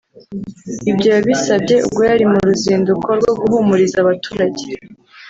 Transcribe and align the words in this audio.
Ibyo 0.91 1.07
yabisabye 1.15 1.75
ubwo 1.87 2.01
yari 2.09 2.25
mu 2.31 2.39
ruzinduko 2.47 3.07
rwo 3.19 3.33
guhumuriza 3.39 3.97
abaturage 4.03 4.65